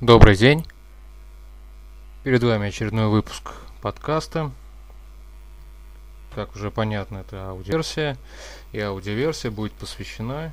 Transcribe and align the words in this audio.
Добрый 0.00 0.36
день. 0.36 0.64
Перед 2.22 2.44
вами 2.44 2.68
очередной 2.68 3.08
выпуск 3.08 3.50
подкаста. 3.82 4.52
Как 6.36 6.54
уже 6.54 6.70
понятно, 6.70 7.18
это 7.18 7.48
аудиоверсия. 7.48 8.16
И 8.70 8.78
аудиоверсия 8.78 9.50
будет 9.50 9.72
посвящена 9.72 10.52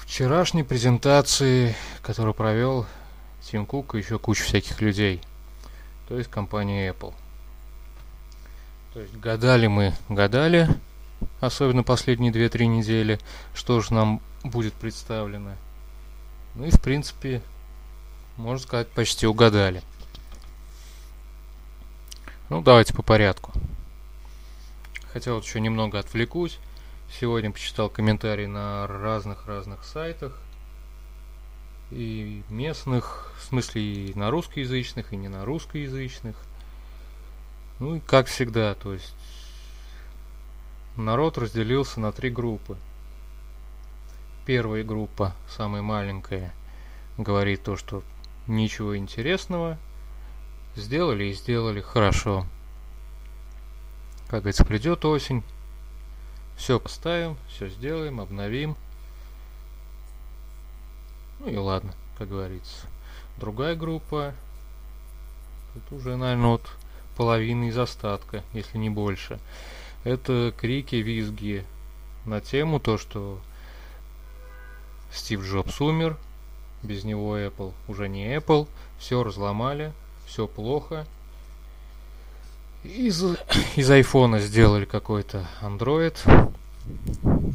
вчерашней 0.00 0.64
презентации, 0.64 1.76
которую 2.02 2.34
провел 2.34 2.86
Тим 3.40 3.64
Кук 3.66 3.94
и 3.94 3.98
еще 3.98 4.18
куча 4.18 4.42
всяких 4.42 4.80
людей. 4.80 5.20
То 6.08 6.18
есть 6.18 6.28
компания 6.28 6.90
Apple. 6.90 7.14
То 8.94 9.00
есть 9.00 9.16
гадали 9.16 9.68
мы, 9.68 9.94
гадали, 10.08 10.68
особенно 11.38 11.84
последние 11.84 12.32
2-3 12.32 12.66
недели, 12.66 13.20
что 13.54 13.80
же 13.80 13.94
нам 13.94 14.20
будет 14.42 14.74
представлено. 14.74 15.52
Ну 16.56 16.64
и 16.64 16.70
в 16.72 16.80
принципе 16.80 17.42
можно 18.40 18.66
сказать, 18.66 18.88
почти 18.88 19.26
угадали. 19.26 19.82
Ну, 22.48 22.62
давайте 22.62 22.94
по 22.94 23.02
порядку. 23.02 23.52
Хотел 25.12 25.40
еще 25.40 25.60
немного 25.60 25.98
отвлекусь. 25.98 26.58
Сегодня 27.20 27.50
почитал 27.50 27.88
комментарии 27.88 28.46
на 28.46 28.86
разных-разных 28.86 29.84
сайтах. 29.84 30.40
И 31.90 32.42
местных, 32.48 33.32
в 33.38 33.44
смысле 33.44 33.82
и 33.82 34.14
на 34.14 34.30
русскоязычных, 34.30 35.12
и 35.12 35.16
не 35.16 35.28
на 35.28 35.44
русскоязычных. 35.44 36.36
Ну 37.78 37.96
и 37.96 38.00
как 38.00 38.26
всегда, 38.26 38.74
то 38.74 38.92
есть 38.92 39.14
народ 40.96 41.36
разделился 41.36 42.00
на 42.00 42.12
три 42.12 42.30
группы. 42.30 42.76
Первая 44.46 44.84
группа, 44.84 45.34
самая 45.48 45.82
маленькая, 45.82 46.52
говорит 47.18 47.64
то, 47.64 47.76
что 47.76 48.02
ничего 48.46 48.96
интересного. 48.96 49.78
Сделали 50.76 51.24
и 51.24 51.32
сделали 51.32 51.80
хорошо. 51.80 52.46
Как 54.28 54.42
говорится, 54.42 54.64
придет 54.64 55.04
осень. 55.04 55.42
Все 56.56 56.78
поставим, 56.78 57.36
все 57.48 57.68
сделаем, 57.68 58.20
обновим. 58.20 58.76
Ну 61.40 61.48
и 61.48 61.56
ладно, 61.56 61.94
как 62.18 62.28
говорится. 62.28 62.86
Другая 63.38 63.74
группа. 63.74 64.34
Это 65.74 65.94
уже, 65.94 66.16
наверное, 66.16 66.50
вот 66.50 66.70
половина 67.16 67.64
из 67.64 67.78
остатка, 67.78 68.44
если 68.52 68.78
не 68.78 68.90
больше. 68.90 69.40
Это 70.04 70.54
крики, 70.56 70.96
визги 70.96 71.64
на 72.24 72.40
тему 72.40 72.78
то, 72.78 72.98
что 72.98 73.40
Стив 75.12 75.42
Джобс 75.42 75.80
умер, 75.80 76.16
без 76.82 77.04
него 77.04 77.38
Apple 77.38 77.72
уже 77.88 78.08
не 78.08 78.34
Apple, 78.34 78.66
все 78.98 79.22
разломали, 79.22 79.92
все 80.26 80.46
плохо. 80.46 81.06
Из, 82.82 83.22
из 83.76 83.90
iPhone 83.90 84.38
сделали 84.40 84.84
какой-то 84.84 85.46
Android 85.60 86.16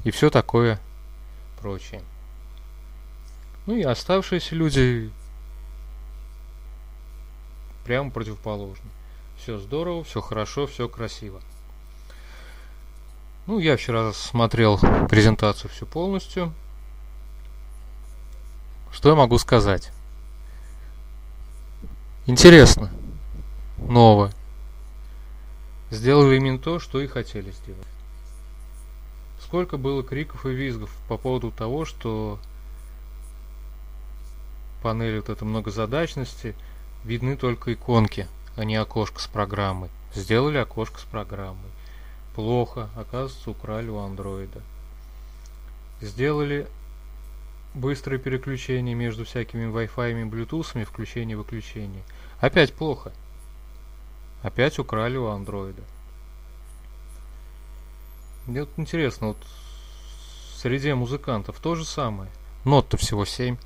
и 0.04 0.12
все 0.12 0.30
такое 0.30 0.80
прочее. 1.60 2.02
Ну 3.66 3.76
и 3.76 3.82
оставшиеся 3.82 4.56
люди 4.56 5.10
прямо 7.84 8.12
противоположны. 8.12 8.90
Все 9.38 9.58
здорово, 9.58 10.04
все 10.04 10.22
хорошо, 10.22 10.68
все 10.68 10.88
красиво. 10.88 11.42
Ну, 13.48 13.60
я 13.60 13.78
вчера 13.78 14.12
смотрел 14.14 14.80
презентацию 15.08 15.70
всю 15.70 15.86
полностью. 15.86 16.54
Что 18.96 19.10
я 19.10 19.16
могу 19.16 19.38
сказать? 19.38 19.92
Интересно. 22.28 22.90
Новое. 23.78 24.32
Сделали 25.92 26.38
именно 26.38 26.58
то, 26.58 26.80
что 26.80 27.02
и 27.02 27.08
хотели 27.08 27.52
сделать. 27.52 27.86
Сколько 29.42 29.76
было 29.76 30.02
криков 30.02 30.46
и 30.46 30.54
визгов 30.54 30.90
по 31.10 31.18
поводу 31.18 31.52
того, 31.52 31.84
что 31.84 32.40
панели 34.82 35.18
вот 35.18 35.28
этой 35.28 35.44
многозадачности 35.44 36.56
видны 37.04 37.36
только 37.36 37.74
иконки, 37.74 38.30
а 38.56 38.64
не 38.64 38.78
окошко 38.78 39.20
с 39.20 39.28
программой. 39.28 39.90
Сделали 40.14 40.58
окошко 40.58 41.02
с 41.02 41.04
программой. 41.04 41.70
Плохо, 42.34 42.90
оказывается, 42.96 43.52
украли 43.52 43.90
у 43.90 43.98
андроида. 43.98 44.62
Сделали 46.00 46.66
быстрое 47.76 48.18
переключение 48.18 48.96
между 48.96 49.26
всякими 49.26 49.66
Wi-Fi 49.66 50.22
и 50.22 50.26
Bluetooth, 50.26 50.86
включение-выключение. 50.86 52.04
Опять 52.40 52.74
плохо. 52.74 53.12
Опять 54.42 54.80
украли 54.80 55.18
у 55.18 55.28
андроида. 55.28 55.84
Мне 58.48 58.62
вот 58.62 58.70
интересно, 58.78 59.30
вот 59.30 59.38
среди 60.56 60.94
музыкантов 60.94 61.60
то 61.60 61.76
же 61.76 61.84
самое. 61.84 62.30
Нот-то 62.64 62.98
всего 62.98 63.26
7. 63.26 63.58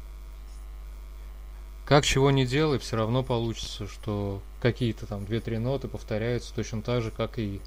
Как 1.86 2.06
чего 2.06 2.32
не 2.32 2.46
делай, 2.46 2.80
все 2.80 2.98
равно 2.98 3.24
получится, 3.24 3.88
что 3.88 4.42
какие-то 4.62 5.06
там 5.06 5.24
2-3 5.24 5.60
ноты 5.60 5.88
повторяются 5.88 6.54
точно 6.54 6.82
так 6.82 7.02
же, 7.02 7.12
как 7.12 7.40
и 7.40 7.62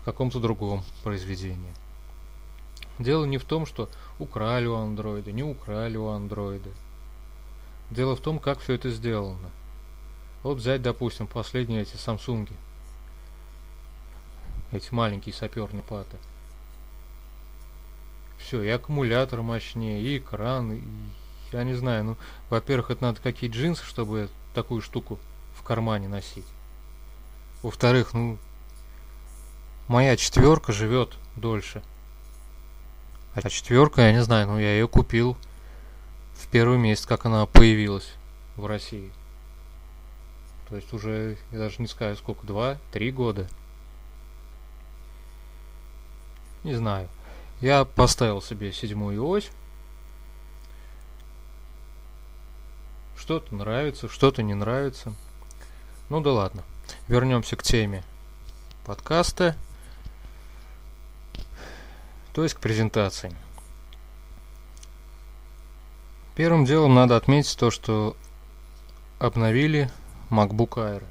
в 0.00 0.04
каком-то 0.04 0.40
другом 0.40 0.84
произведении. 1.02 1.72
Дело 2.98 3.24
не 3.24 3.38
в 3.38 3.44
том, 3.44 3.66
что 3.66 3.90
украли 4.18 4.66
у 4.66 4.74
андроида, 4.74 5.32
не 5.32 5.42
украли 5.42 5.96
у 5.96 6.08
андроида. 6.08 6.70
Дело 7.90 8.16
в 8.16 8.20
том, 8.20 8.38
как 8.38 8.60
все 8.60 8.74
это 8.74 8.90
сделано. 8.90 9.50
Вот 10.42 10.58
взять, 10.58 10.82
допустим, 10.82 11.26
последние 11.26 11.82
эти 11.82 11.94
Samsung. 11.94 12.50
Эти 14.72 14.92
маленькие 14.92 15.34
саперные 15.34 15.82
платы. 15.82 16.16
Все, 18.38 18.62
и 18.62 18.68
аккумулятор 18.68 19.42
мощнее, 19.42 20.02
и 20.02 20.18
экран, 20.18 20.72
и, 20.72 20.82
я 21.52 21.64
не 21.64 21.74
знаю, 21.74 22.04
ну, 22.04 22.16
во-первых, 22.48 22.90
это 22.90 23.02
надо 23.02 23.20
какие 23.20 23.50
джинсы, 23.50 23.84
чтобы 23.84 24.28
такую 24.54 24.82
штуку 24.82 25.18
в 25.54 25.62
кармане 25.62 26.08
носить. 26.08 26.44
Во-вторых, 27.62 28.14
ну, 28.14 28.38
моя 29.88 30.16
четверка 30.16 30.72
живет 30.72 31.14
дольше. 31.34 31.82
А 33.36 33.50
четверка, 33.50 34.00
я 34.00 34.12
не 34.12 34.22
знаю, 34.22 34.46
ну 34.46 34.58
я 34.58 34.72
ее 34.72 34.88
купил 34.88 35.36
в 36.32 36.48
первый 36.48 36.78
месяц, 36.78 37.04
как 37.04 37.26
она 37.26 37.44
появилась 37.44 38.14
в 38.56 38.64
России. 38.64 39.12
То 40.70 40.76
есть 40.76 40.90
уже, 40.94 41.36
я 41.52 41.58
даже 41.58 41.76
не 41.78 41.86
скажу 41.86 42.16
сколько, 42.16 42.46
два, 42.46 42.78
три 42.92 43.10
года. 43.12 43.46
Не 46.64 46.74
знаю. 46.74 47.10
Я 47.60 47.84
поставил 47.84 48.40
себе 48.40 48.72
седьмую 48.72 49.22
ось. 49.26 49.50
Что-то 53.18 53.54
нравится, 53.54 54.08
что-то 54.08 54.42
не 54.42 54.54
нравится. 54.54 55.12
Ну 56.08 56.22
да 56.22 56.32
ладно. 56.32 56.62
Вернемся 57.06 57.56
к 57.56 57.62
теме 57.62 58.02
подкаста 58.86 59.56
то 62.36 62.42
есть 62.42 62.54
к 62.54 62.60
презентации. 62.60 63.34
Первым 66.34 66.66
делом 66.66 66.94
надо 66.94 67.16
отметить 67.16 67.56
то, 67.56 67.70
что 67.70 68.14
обновили 69.18 69.90
MacBook 70.28 70.74
Air. 70.74 71.02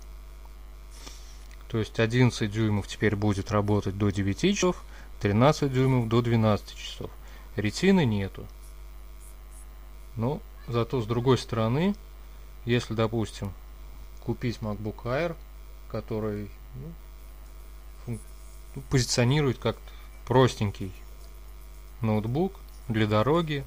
То 1.67 1.79
есть 1.79 1.99
11 1.99 2.51
дюймов 2.51 2.87
теперь 2.87 3.15
будет 3.15 3.49
работать 3.49 3.97
до 3.97 4.11
9 4.11 4.39
часов, 4.39 4.83
13 5.21 5.73
дюймов 5.73 6.09
до 6.09 6.21
12 6.21 6.77
часов. 6.77 7.09
Ретины 7.55 8.05
нету. 8.05 8.45
Но 10.17 10.41
зато 10.67 11.01
с 11.01 11.07
другой 11.07 11.39
стороны, 11.39 11.95
если, 12.65 12.93
допустим, 12.93 13.51
купить 14.23 14.59
MacBook 14.61 15.05
Air, 15.05 15.35
который 15.89 16.51
ну, 18.05 18.19
позиционирует 18.91 19.57
как 19.57 19.75
простенький 20.27 20.93
ноутбук 22.05 22.53
для 22.87 23.07
дороги, 23.07 23.65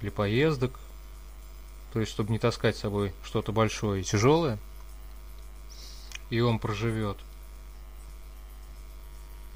для 0.00 0.10
поездок, 0.10 0.78
то 1.92 2.00
есть 2.00 2.12
чтобы 2.12 2.32
не 2.32 2.38
таскать 2.38 2.76
с 2.76 2.80
собой 2.80 3.12
что-то 3.24 3.52
большое 3.52 4.02
и 4.02 4.04
тяжелое, 4.04 4.58
и 6.30 6.40
он 6.40 6.58
проживет. 6.58 7.18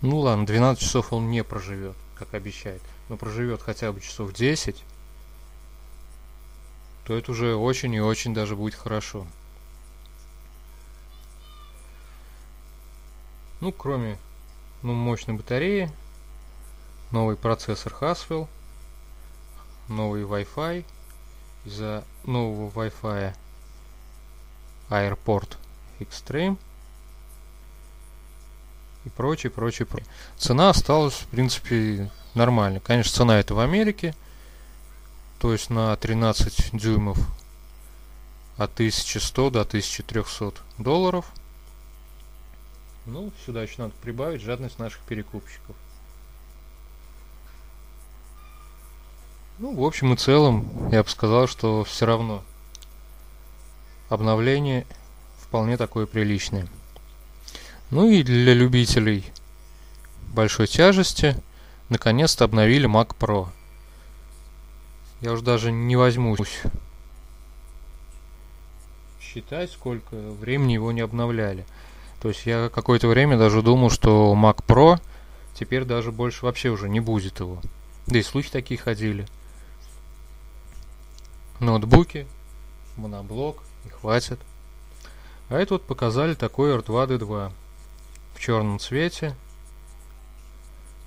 Ну 0.01 0.19
ладно, 0.19 0.47
12 0.47 0.83
часов 0.83 1.13
он 1.13 1.31
не 1.31 1.45
проживет, 1.45 1.97
как 2.17 2.35
обещает, 2.35 2.83
но 3.09 3.17
проживет 3.17 3.63
хотя 3.63 3.93
бы 3.93 4.01
часов 4.01 4.33
10, 4.33 4.83
то 7.05 7.17
это 7.17 7.31
уже 7.31 7.55
очень 7.55 7.95
и 7.95 8.01
очень 8.01 8.35
даже 8.35 8.57
будет 8.57 8.75
хорошо. 8.75 9.27
Ну, 13.61 13.71
кроме 13.71 14.19
ну, 14.83 14.93
мощной 14.93 15.37
батареи, 15.37 15.89
новый 17.13 17.37
процессор 17.37 17.95
Haswell, 18.01 18.49
новый 19.89 20.23
Wi-Fi 20.23 20.85
из-за 21.65 22.05
нового 22.25 22.71
Wi-Fi 22.71 23.35
AirPort 24.91 25.57
Extreme 26.01 26.57
и 29.05 29.09
прочее, 29.11 29.51
прочее, 29.51 29.87
прочее. 29.87 30.09
Цена 30.37 30.71
осталась, 30.71 31.15
в 31.15 31.27
принципе, 31.27 32.11
нормальной. 32.35 32.81
Конечно, 32.81 33.13
цена 33.13 33.39
это 33.39 33.55
в 33.55 33.61
Америке, 33.61 34.15
то 35.39 35.53
есть 35.53 35.71
на 35.71 35.95
13 35.97 36.71
дюймов 36.73 37.19
от 38.57 38.73
1100 38.75 39.51
до 39.51 39.61
1300 39.63 40.55
долларов. 40.79 41.27
Ну, 43.07 43.33
сюда 43.45 43.63
еще 43.63 43.83
надо 43.83 43.95
прибавить 44.01 44.43
жадность 44.43 44.79
наших 44.79 45.01
перекупщиков. 45.01 45.75
Ну, 49.59 49.75
в 49.75 49.85
общем 49.85 50.13
и 50.15 50.17
целом, 50.17 50.89
я 50.91 51.03
бы 51.03 51.09
сказал, 51.09 51.47
что 51.47 51.85
все 51.85 52.07
равно 52.07 52.43
обновление 54.09 54.87
вполне 55.39 55.77
такое 55.77 56.07
приличное. 56.07 56.67
Ну 57.91 58.09
и 58.09 58.23
для 58.23 58.55
любителей 58.55 59.25
большой 60.33 60.67
тяжести 60.67 61.37
наконец-то 61.89 62.45
обновили 62.45 62.89
Mac 62.89 63.15
Pro. 63.19 63.49
Я 65.21 65.33
уже 65.33 65.43
даже 65.43 65.71
не 65.71 65.97
возьмусь 65.97 66.63
считать, 69.33 69.71
сколько 69.71 70.15
времени 70.15 70.75
его 70.75 70.93
не 70.93 71.01
обновляли. 71.01 71.65
То 72.21 72.29
есть 72.29 72.47
я 72.47 72.71
какое-то 72.73 73.09
время 73.09 73.39
даже 73.39 73.63
думал, 73.63 73.91
что 73.91 74.35
Mac 74.35 74.65
Pro 74.67 75.01
теперь 75.55 75.85
даже 75.85 76.13
больше 76.13 76.45
вообще 76.45 76.69
уже 76.69 76.89
не 76.89 77.01
будет 77.01 77.41
его. 77.41 77.61
Да 78.07 78.19
и 78.19 78.23
слухи 78.23 78.51
такие 78.51 78.79
ходили. 78.79 79.27
Ноутбуки, 81.63 82.27
моноблок, 82.97 83.63
и 83.87 83.89
хватит. 83.89 84.39
А 85.49 85.59
это 85.59 85.75
вот 85.75 85.87
показали 85.87 86.35
такой 86.35 86.77
R2D2 86.77 87.53
черном 88.43 88.81
цвете, 88.81 89.37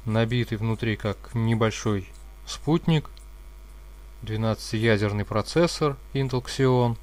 набитый 0.06 0.58
внутри 0.58 0.96
как 0.96 1.18
небольшой 1.34 2.08
спутник, 2.48 3.10
12-ядерный 4.24 5.26
процессор 5.26 5.98
Intel 6.14 6.42
Xeon, 6.46 6.96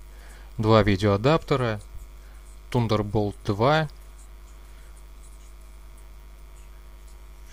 два 0.57 0.83
видеоадаптера, 0.83 1.83
Thunderbolt 2.71 3.35
2. 3.45 3.91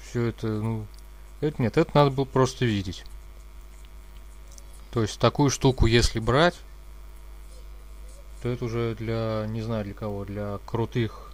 Все 0.03 0.27
это, 0.27 0.47
ну, 0.47 0.87
это 1.41 1.61
нет, 1.61 1.75
это 1.77 1.91
надо 1.93 2.11
было 2.11 2.23
просто 2.23 2.63
видеть. 2.63 3.03
То 4.91 5.01
есть 5.01 5.19
такую 5.19 5.49
штуку, 5.49 5.85
если 5.85 6.19
брать, 6.19 6.55
то 8.41 8.49
это 8.49 8.65
уже 8.65 8.95
для, 8.95 9.45
не 9.47 9.61
знаю 9.61 9.85
для 9.85 9.93
кого, 9.93 10.25
для 10.25 10.59
крутых 10.65 11.31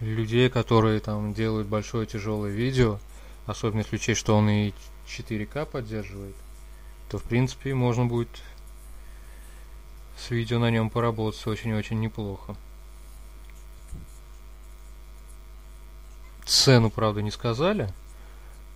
людей, 0.00 0.50
которые 0.50 1.00
там 1.00 1.32
делают 1.32 1.68
большое 1.68 2.06
тяжелое 2.06 2.50
видео, 2.50 2.98
особенно 3.46 3.80
если 3.80 3.96
учесть, 3.96 4.20
что 4.20 4.36
он 4.36 4.50
и 4.50 4.72
4К 5.06 5.66
поддерживает, 5.66 6.34
то 7.08 7.18
в 7.18 7.22
принципе 7.22 7.74
можно 7.74 8.04
будет 8.04 8.28
с 10.18 10.30
видео 10.30 10.58
на 10.58 10.70
нем 10.70 10.90
поработать 10.90 11.46
очень-очень 11.46 12.00
неплохо. 12.00 12.56
Цену, 16.44 16.90
правда, 16.90 17.22
не 17.22 17.30
сказали. 17.30 17.92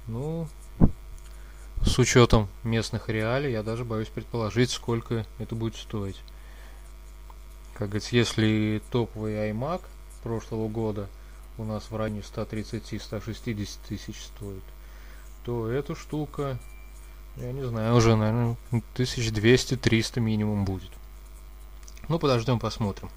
Ну, 0.06 0.48
с 1.96 1.98
учетом 1.98 2.50
местных 2.62 3.08
реалий, 3.08 3.52
я 3.52 3.62
даже 3.62 3.86
боюсь 3.86 4.08
предположить, 4.08 4.70
сколько 4.70 5.24
это 5.38 5.54
будет 5.54 5.76
стоить. 5.76 6.20
Как 7.72 7.88
говорится, 7.88 8.14
если 8.14 8.82
топовый 8.90 9.32
iMac 9.50 9.80
прошлого 10.22 10.68
года 10.68 11.08
у 11.56 11.64
нас 11.64 11.90
в 11.90 11.96
районе 11.96 12.20
130-160 12.20 13.68
тысяч 13.88 14.20
стоит, 14.20 14.62
то 15.46 15.70
эта 15.70 15.94
штука, 15.94 16.58
я 17.36 17.50
не 17.52 17.66
знаю, 17.66 17.94
уже, 17.94 18.14
наверное, 18.14 18.58
1200-300 18.72 20.20
минимум 20.20 20.66
будет. 20.66 20.90
Ну, 22.08 22.18
подождем, 22.18 22.58
посмотрим. 22.58 23.08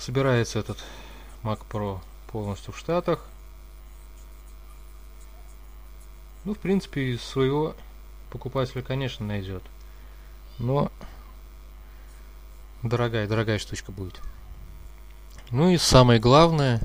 Собирается 0.00 0.58
этот 0.58 0.78
Mac 1.44 1.60
Pro 1.70 2.00
полностью 2.32 2.72
в 2.72 2.78
Штатах. 2.78 3.24
Ну, 6.46 6.54
в 6.54 6.58
принципе, 6.58 7.18
своего 7.18 7.74
покупателя, 8.30 8.80
конечно, 8.80 9.26
найдет. 9.26 9.64
Но 10.60 10.92
дорогая, 12.84 13.26
дорогая 13.26 13.58
штучка 13.58 13.90
будет. 13.90 14.20
Ну 15.50 15.70
и 15.70 15.76
самое 15.76 16.20
главное, 16.20 16.80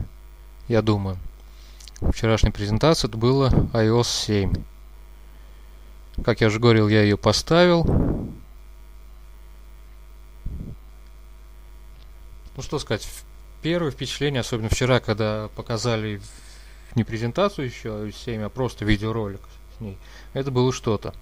я 0.67 0.81
думаю, 0.81 1.19
вчерашней 2.01 2.49
презентации 2.49 3.07
это 3.07 3.17
было 3.17 3.49
iOS 3.73 4.07
7. 4.07 4.53
Как 6.25 6.41
я 6.41 6.47
уже 6.47 6.59
говорил, 6.59 6.87
я 6.87 7.03
ее 7.03 7.15
поставил. 7.15 7.85
Ну 12.55 12.63
что 12.63 12.79
сказать, 12.79 13.07
первое 13.61 13.91
впечатление, 13.91 14.39
особенно 14.39 14.69
вчера, 14.69 14.99
когда 14.99 15.49
показали 15.55 16.19
не 16.95 17.03
презентацию 17.03 17.67
еще 17.67 17.89
iOS 17.89 18.15
7, 18.25 18.41
а 18.43 18.49
просто 18.49 18.85
видеоролик 18.85 19.41
с 19.77 19.81
ней, 19.81 19.97
это 20.33 20.51
было 20.51 20.71
что-то. 20.71 21.13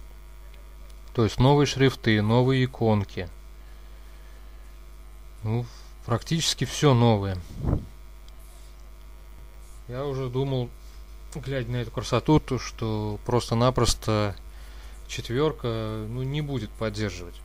То 1.13 1.23
есть 1.23 1.39
новые 1.39 1.67
шрифты, 1.67 2.21
новые 2.21 2.65
иконки. 2.65 3.29
Ну, 5.43 5.65
практически 6.05 6.65
все 6.65 6.93
новое. 6.93 7.37
Я 9.87 10.05
уже 10.05 10.29
думал, 10.29 10.69
глядя 11.33 11.71
на 11.71 11.77
эту 11.77 11.91
красоту, 11.91 12.39
то, 12.39 12.59
что 12.59 13.19
просто-напросто 13.25 14.35
четверка 15.07 16.05
ну, 16.07 16.23
не 16.23 16.41
будет 16.41 16.69
поддерживать 16.69 17.35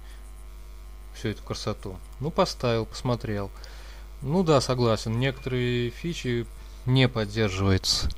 всю 1.14 1.28
эту 1.28 1.42
красоту. 1.42 1.96
Ну, 2.20 2.30
поставил, 2.30 2.86
посмотрел. 2.86 3.50
Ну 4.20 4.42
да, 4.42 4.60
согласен, 4.60 5.18
некоторые 5.18 5.90
фичи 5.90 6.46
не 6.86 7.08
поддерживаются. 7.08 8.08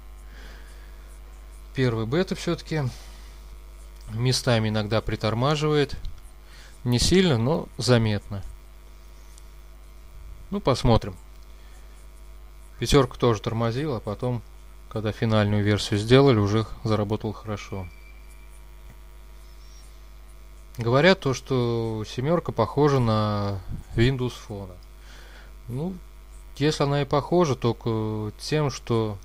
Первый 1.74 2.06
бета 2.06 2.34
все-таки 2.34 2.82
местами 4.12 4.68
иногда 4.68 5.00
притормаживает. 5.00 5.96
Не 6.84 6.98
сильно, 6.98 7.38
но 7.38 7.68
заметно. 7.76 8.42
Ну, 10.50 10.60
посмотрим. 10.60 11.16
Пятерка 12.78 13.16
тоже 13.16 13.40
тормозила, 13.40 13.96
а 13.96 14.00
потом, 14.00 14.42
когда 14.88 15.12
финальную 15.12 15.64
версию 15.64 15.98
сделали, 15.98 16.38
уже 16.38 16.66
заработал 16.84 17.32
хорошо. 17.32 17.88
Говорят 20.78 21.20
то, 21.20 21.32
что 21.32 22.04
семерка 22.06 22.52
похожа 22.52 23.00
на 23.00 23.60
Windows 23.96 24.34
Phone. 24.46 24.74
Ну, 25.68 25.94
если 26.58 26.84
она 26.84 27.02
и 27.02 27.04
похожа, 27.04 27.54
только 27.54 28.32
тем, 28.38 28.70
что 28.70 29.18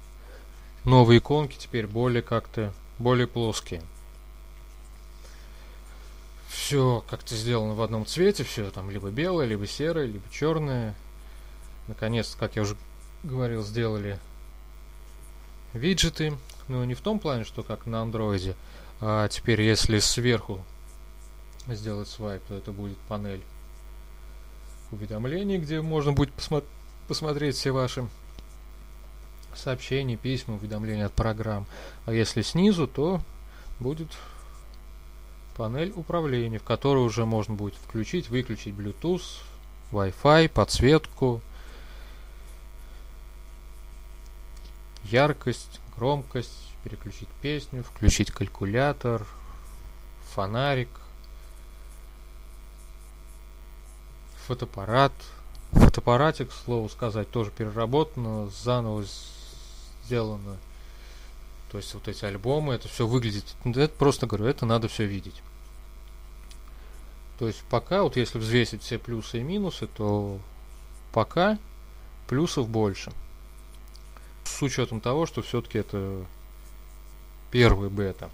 новые 0.83 1.19
иконки 1.19 1.57
теперь 1.57 1.87
более 1.87 2.21
как-то 2.21 2.73
более 2.99 3.27
плоские. 3.27 3.81
Все 6.49 7.03
как-то 7.09 7.35
сделано 7.35 7.73
в 7.73 7.81
одном 7.81 8.05
цвете, 8.05 8.43
все 8.43 8.69
там 8.71 8.91
либо 8.91 9.09
белое, 9.09 9.45
либо 9.45 9.65
серое, 9.67 10.05
либо 10.05 10.23
черное 10.31 10.95
наконец, 11.87 12.35
как 12.39 12.55
я 12.55 12.63
уже 12.63 12.75
говорил, 13.23 13.63
сделали 13.63 14.19
виджеты. 15.73 16.33
Но 16.67 16.85
не 16.85 16.93
в 16.93 17.01
том 17.01 17.19
плане, 17.19 17.43
что 17.43 17.63
как 17.63 17.85
на 17.85 18.01
андроиде. 18.01 18.55
А 19.01 19.27
теперь, 19.27 19.61
если 19.61 19.99
сверху 19.99 20.63
сделать 21.67 22.07
свайп, 22.07 22.41
то 22.47 22.55
это 22.55 22.71
будет 22.71 22.97
панель 23.09 23.41
уведомлений, 24.91 25.57
где 25.57 25.81
можно 25.81 26.11
будет 26.11 26.33
посмо 26.33 26.63
посмотреть 27.11 27.57
все 27.57 27.71
ваши 27.71 28.07
сообщения, 29.53 30.15
письма, 30.15 30.55
уведомления 30.55 31.07
от 31.07 31.11
программ. 31.11 31.67
А 32.05 32.13
если 32.13 32.41
снизу, 32.41 32.87
то 32.87 33.19
будет 33.81 34.07
панель 35.57 35.91
управления, 35.93 36.57
в 36.57 36.63
которой 36.63 36.99
уже 36.99 37.25
можно 37.25 37.53
будет 37.53 37.75
включить, 37.75 38.29
выключить 38.29 38.73
Bluetooth, 38.73 39.23
Wi-Fi, 39.91 40.47
подсветку, 40.47 41.41
яркость, 45.03 45.81
громкость, 45.97 46.71
переключить 46.85 47.27
песню, 47.41 47.83
включить 47.83 48.31
калькулятор, 48.31 49.27
фонарик, 50.33 50.87
фотоаппарат. 54.47 55.11
Фотоаппаратик, 55.71 56.49
к 56.49 56.53
слову 56.53 56.89
сказать, 56.89 57.29
тоже 57.31 57.51
переработано, 57.51 58.49
заново 58.49 59.05
сделано. 60.05 60.57
То 61.71 61.77
есть 61.77 61.93
вот 61.93 62.07
эти 62.07 62.25
альбомы, 62.25 62.73
это 62.73 62.89
все 62.89 63.07
выглядит, 63.07 63.45
это 63.63 63.93
просто 63.95 64.27
говорю, 64.27 64.45
это 64.45 64.65
надо 64.65 64.89
все 64.89 65.05
видеть. 65.05 65.41
То 67.39 67.47
есть 67.47 67.63
пока, 67.69 68.03
вот 68.03 68.17
если 68.17 68.37
взвесить 68.37 68.83
все 68.83 68.99
плюсы 68.99 69.39
и 69.39 69.43
минусы, 69.43 69.87
то 69.87 70.39
пока 71.13 71.57
плюсов 72.27 72.67
больше. 72.67 73.11
С 74.43 74.61
учетом 74.61 74.99
того, 74.99 75.25
что 75.25 75.41
все-таки 75.41 75.79
это 75.79 76.25
первый 77.49 77.89
бета. 77.89 78.29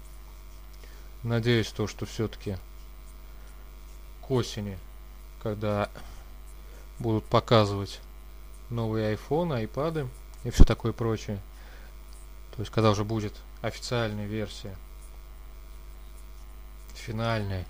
Надеюсь, 1.22 1.68
то, 1.68 1.86
что 1.86 2.06
все-таки 2.06 2.56
к 4.20 4.30
осени, 4.30 4.78
когда 5.42 5.88
будут 6.98 7.24
показывать 7.24 8.00
новые 8.70 9.14
iPhone, 9.14 9.64
iPad 9.64 10.08
и 10.44 10.50
все 10.50 10.64
такое 10.64 10.92
прочее, 10.92 11.40
то 12.54 12.60
есть 12.60 12.72
когда 12.72 12.90
уже 12.90 13.04
будет 13.04 13.34
официальная 13.62 14.26
версия, 14.26 14.76
финальная, 16.94 17.66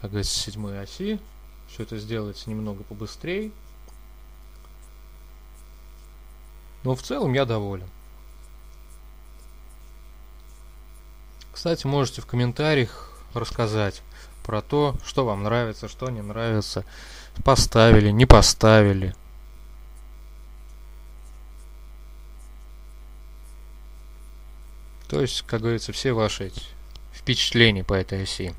как 0.00 0.10
говорится, 0.10 0.38
седьмой 0.38 0.80
оси, 0.80 1.20
все 1.68 1.82
это 1.82 1.98
сделается 1.98 2.48
немного 2.48 2.84
побыстрее. 2.84 3.50
Но 6.82 6.94
в 6.94 7.02
целом 7.02 7.32
я 7.32 7.46
доволен. 7.46 7.88
Кстати, 11.52 11.86
можете 11.86 12.20
в 12.20 12.26
комментариях 12.26 13.10
рассказать 13.32 14.02
про 14.44 14.62
то, 14.62 14.94
что 15.04 15.24
вам 15.24 15.42
нравится, 15.42 15.88
что 15.88 16.10
не 16.10 16.22
нравится. 16.22 16.84
Поставили, 17.42 18.10
не 18.10 18.26
поставили. 18.26 19.14
То 25.08 25.20
есть, 25.20 25.42
как 25.42 25.62
говорится, 25.62 25.92
все 25.92 26.12
ваши 26.12 26.52
впечатления 27.12 27.84
по 27.84 27.94
этой 27.94 28.22
оси. 28.22 28.54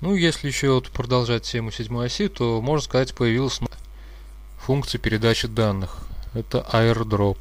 Ну, 0.00 0.14
если 0.14 0.46
еще 0.46 0.70
вот 0.70 0.90
продолжать 0.90 1.42
тему 1.42 1.72
седьмой 1.72 2.06
оси, 2.06 2.28
то, 2.28 2.60
можно 2.60 2.84
сказать, 2.84 3.14
появилась 3.14 3.60
функция 4.58 5.00
передачи 5.00 5.48
данных. 5.48 5.98
Это 6.34 6.64
airdrop. 6.72 7.38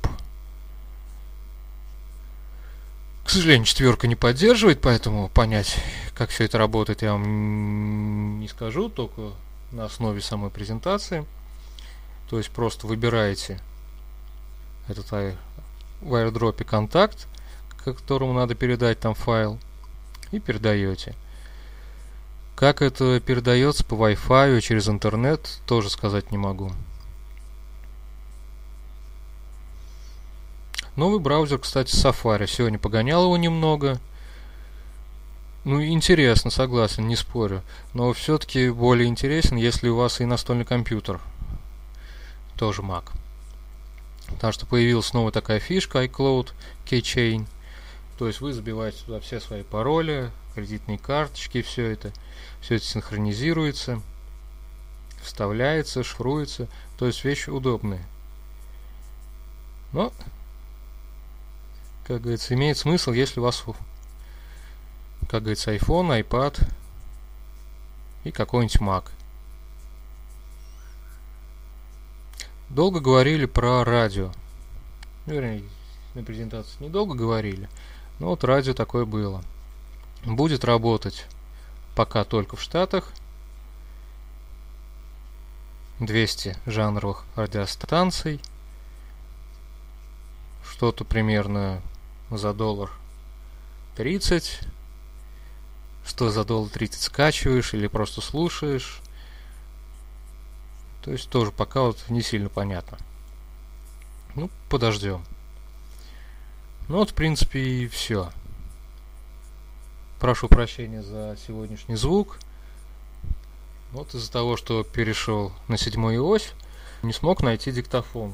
К 3.27 3.29
сожалению, 3.29 3.65
четверка 3.65 4.07
не 4.07 4.15
поддерживает, 4.15 4.79
поэтому 4.79 5.27
понять, 5.27 5.75
как 6.15 6.29
все 6.29 6.45
это 6.45 6.57
работает, 6.57 7.01
я 7.01 7.11
вам 7.11 8.39
не 8.39 8.47
скажу, 8.47 8.87
только 8.87 9.33
на 9.73 9.83
основе 9.83 10.21
самой 10.21 10.49
презентации. 10.49 11.25
То 12.29 12.37
есть 12.37 12.49
просто 12.51 12.87
выбираете 12.87 13.59
этот 14.87 15.11
в 15.11 16.15
airdrop 16.15 16.63
контакт, 16.63 17.27
которому 17.83 18.31
надо 18.31 18.55
передать 18.55 19.01
там 19.01 19.13
файл, 19.13 19.59
и 20.31 20.39
передаете. 20.39 21.13
Как 22.55 22.81
это 22.81 23.19
передается 23.19 23.83
по 23.83 23.95
Wi-Fi 23.95 24.61
через 24.61 24.87
интернет, 24.87 25.59
тоже 25.65 25.89
сказать 25.89 26.31
не 26.31 26.37
могу. 26.37 26.71
Новый 30.97 31.19
браузер, 31.19 31.59
кстати, 31.59 31.93
Safari. 31.93 32.47
Сегодня 32.47 32.79
погонял 32.79 33.25
его 33.25 33.37
немного. 33.37 33.99
Ну, 35.63 35.83
интересно, 35.85 36.49
согласен, 36.49 37.07
не 37.07 37.15
спорю. 37.15 37.61
Но 37.93 38.11
все-таки 38.13 38.71
более 38.71 39.07
интересен, 39.07 39.57
если 39.57 39.89
у 39.89 39.95
вас 39.95 40.19
и 40.21 40.25
настольный 40.25 40.65
компьютер. 40.65 41.21
Тоже 42.57 42.81
Mac. 42.81 43.11
Потому 44.25 44.51
что 44.51 44.65
появилась 44.65 45.05
снова 45.05 45.31
такая 45.31 45.59
фишка 45.59 46.03
iCloud 46.03 46.53
Keychain. 46.87 47.45
То 48.17 48.25
есть 48.25 48.41
вы 48.41 48.51
забиваете 48.51 48.97
туда 49.05 49.19
все 49.19 49.39
свои 49.39 49.61
пароли, 49.61 50.31
кредитные 50.55 50.97
карточки, 50.97 51.61
все 51.61 51.91
это. 51.91 52.11
Все 52.59 52.77
это 52.77 52.85
синхронизируется, 52.85 54.01
вставляется, 55.21 56.03
шифруется. 56.03 56.67
То 56.97 57.05
есть 57.05 57.23
вещь 57.23 57.49
удобная. 57.49 58.03
Но 59.93 60.11
как 62.07 62.21
говорится, 62.21 62.53
имеет 62.53 62.77
смысл, 62.77 63.11
если 63.11 63.41
у 63.41 63.43
вас, 63.43 63.65
как 65.29 65.41
говорится, 65.41 65.75
iPhone, 65.75 66.23
iPad 66.23 66.65
и 68.23 68.31
какой-нибудь 68.31 68.77
Mac. 68.77 69.11
Долго 72.69 73.01
говорили 73.01 73.45
про 73.45 73.83
радио. 73.83 74.31
Ну, 75.25 75.33
вернее, 75.33 75.63
на 76.13 76.23
презентации 76.23 76.81
недолго 76.81 77.13
говорили, 77.13 77.67
но 78.19 78.27
вот 78.27 78.45
радио 78.45 78.73
такое 78.73 79.03
было. 79.03 79.43
Будет 80.23 80.63
работать 80.63 81.25
пока 81.93 82.23
только 82.23 82.55
в 82.55 82.61
Штатах. 82.61 83.11
200 85.99 86.55
жанровых 86.65 87.25
радиостанций. 87.35 88.39
Что-то 90.63 91.03
примерно 91.03 91.81
за 92.29 92.53
доллар 92.53 92.91
30, 93.95 94.59
что 96.05 96.29
за 96.29 96.43
доллар 96.43 96.69
30 96.69 97.01
скачиваешь 97.01 97.73
или 97.73 97.87
просто 97.87 98.21
слушаешь. 98.21 99.01
То 101.03 101.11
есть 101.11 101.29
тоже 101.29 101.51
пока 101.51 101.81
вот 101.81 102.03
не 102.09 102.21
сильно 102.21 102.49
понятно. 102.49 102.97
Ну, 104.35 104.49
подождем. 104.69 105.23
Ну 106.89 106.97
вот, 106.97 107.11
в 107.11 107.13
принципе, 107.13 107.59
и 107.59 107.87
все. 107.87 108.31
Прошу 110.19 110.47
прощения 110.47 111.03
за 111.03 111.37
сегодняшний 111.45 111.95
звук. 111.95 112.39
Вот 113.91 114.13
из-за 114.13 114.31
того, 114.31 114.57
что 114.57 114.83
перешел 114.83 115.51
на 115.67 115.77
седьмую 115.77 116.25
ось, 116.25 116.53
не 117.03 117.13
смог 117.13 117.41
найти 117.41 117.71
диктофон. 117.71 118.33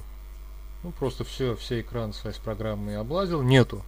Ну, 0.83 0.91
просто 0.91 1.23
все, 1.23 1.55
все 1.55 1.81
экраны 1.81 2.13
своей 2.13 2.37
программы 2.39 2.95
облазил. 2.95 3.41
Нету 3.41 3.83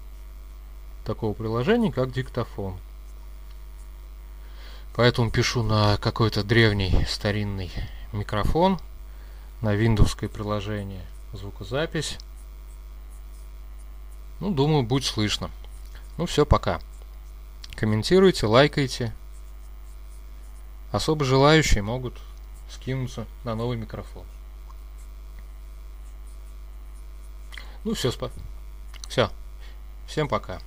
такого 1.03 1.33
приложения, 1.33 1.91
как 1.91 2.11
диктофон. 2.11 2.77
Поэтому 4.95 5.29
пишу 5.29 5.61
на 5.61 5.97
какой-то 5.97 6.43
древний 6.43 7.05
старинный 7.07 7.69
микрофон, 8.13 8.79
на 9.61 9.75
виндовское 9.75 10.29
приложение 10.29 11.05
звукозапись. 11.33 12.17
Ну, 14.39 14.51
думаю, 14.51 14.83
будет 14.83 15.03
слышно. 15.03 15.51
Ну, 16.17 16.25
все, 16.25 16.45
пока. 16.45 16.79
Комментируйте, 17.75 18.47
лайкайте. 18.47 19.13
Особо 20.93 21.25
желающие 21.25 21.83
могут 21.83 22.17
скинуться 22.69 23.25
на 23.43 23.53
новый 23.55 23.77
микрофон. 23.77 24.23
Ну, 27.85 27.93
все, 27.93 28.11
спа. 28.11 28.31
Все. 29.07 29.29
Всем 30.07 30.27
пока. 30.27 30.59